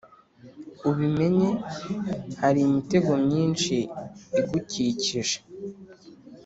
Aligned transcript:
Ubimenye, 0.89 1.49
hari 2.41 2.59
imitego 2.67 3.11
myinshi 3.25 3.75
igukikije, 4.39 5.37